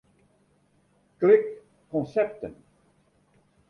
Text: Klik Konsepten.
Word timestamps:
Klik 1.19 1.63
Konsepten. 1.91 2.55